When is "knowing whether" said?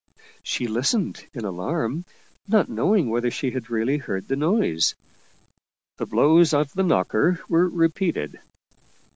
2.69-3.29